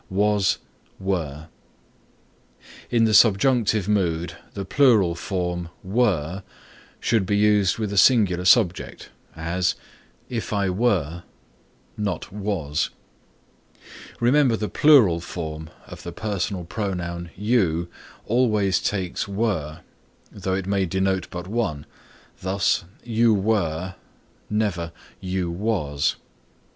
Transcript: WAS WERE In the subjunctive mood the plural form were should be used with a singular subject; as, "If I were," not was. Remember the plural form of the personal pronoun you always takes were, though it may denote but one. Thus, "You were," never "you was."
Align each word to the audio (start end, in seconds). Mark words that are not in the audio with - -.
WAS 0.09 0.57
WERE 0.99 1.47
In 2.89 3.03
the 3.03 3.13
subjunctive 3.13 3.87
mood 3.87 4.35
the 4.55 4.65
plural 4.65 5.13
form 5.13 5.69
were 5.83 6.41
should 6.99 7.23
be 7.27 7.37
used 7.37 7.77
with 7.77 7.93
a 7.93 7.97
singular 7.99 8.45
subject; 8.45 9.11
as, 9.35 9.75
"If 10.27 10.53
I 10.53 10.71
were," 10.71 11.21
not 11.97 12.31
was. 12.33 12.89
Remember 14.19 14.57
the 14.57 14.69
plural 14.69 15.19
form 15.19 15.69
of 15.85 16.01
the 16.01 16.11
personal 16.11 16.63
pronoun 16.65 17.29
you 17.35 17.87
always 18.25 18.81
takes 18.81 19.27
were, 19.27 19.81
though 20.31 20.55
it 20.55 20.65
may 20.65 20.87
denote 20.87 21.27
but 21.29 21.45
one. 21.47 21.85
Thus, 22.39 22.85
"You 23.03 23.35
were," 23.35 23.93
never 24.49 24.93
"you 25.19 25.51
was." 25.51 26.15